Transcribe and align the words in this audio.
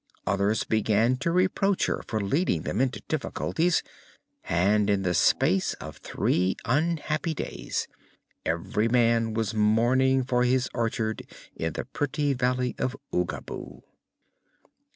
Others 0.25 0.63
began 0.63 1.15
to 1.17 1.31
reproach 1.31 1.85
her 1.85 2.01
for 2.07 2.19
leading 2.23 2.63
them 2.63 2.81
into 2.81 3.03
difficulties 3.07 3.83
and 4.45 4.89
in 4.89 5.03
the 5.03 5.13
space 5.13 5.75
of 5.75 5.97
three 5.97 6.57
unhappy 6.65 7.35
days 7.35 7.87
every 8.43 8.87
man 8.87 9.35
was 9.35 9.53
mourning 9.53 10.23
for 10.23 10.43
his 10.43 10.67
orchard 10.73 11.21
in 11.55 11.73
the 11.73 11.85
pretty 11.85 12.33
valley 12.33 12.73
of 12.79 12.97
Oogaboo. 13.13 13.83